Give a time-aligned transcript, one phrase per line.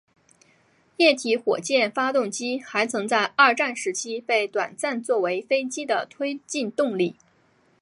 [0.97, 7.15] 液体火箭发动机还曾在二战时期被短暂作为飞机的推进动力。